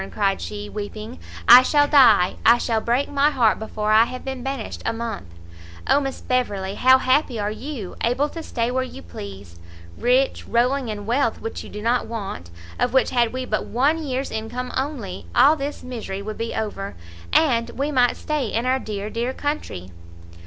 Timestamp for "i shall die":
1.47-2.37